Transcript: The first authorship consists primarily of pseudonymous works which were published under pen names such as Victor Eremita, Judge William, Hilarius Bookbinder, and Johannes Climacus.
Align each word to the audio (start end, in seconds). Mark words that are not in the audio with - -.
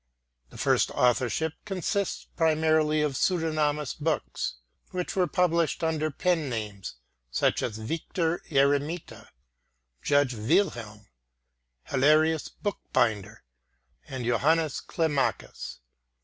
The 0.49 0.57
first 0.57 0.89
authorship 0.89 1.53
consists 1.63 2.25
primarily 2.35 3.03
of 3.03 3.15
pseudonymous 3.15 3.99
works 4.01 4.55
which 4.89 5.15
were 5.15 5.27
published 5.27 5.83
under 5.83 6.09
pen 6.09 6.49
names 6.49 6.95
such 7.29 7.61
as 7.61 7.77
Victor 7.77 8.41
Eremita, 8.49 9.27
Judge 10.01 10.33
William, 10.33 11.05
Hilarius 11.91 12.49
Bookbinder, 12.49 13.43
and 14.07 14.25
Johannes 14.25 14.81
Climacus. 14.81 15.77